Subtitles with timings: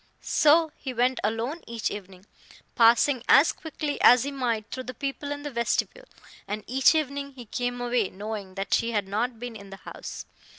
[0.23, 2.25] So he went alone each evening,
[2.73, 6.07] passing as quickly as he might through the people in the vestibule;
[6.47, 10.25] and each evening he came away knowing that she had not been in the house.